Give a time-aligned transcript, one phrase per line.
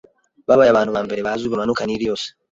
[0.47, 2.27] babaye abantu ba mbere bazwi bamanuka Nil yose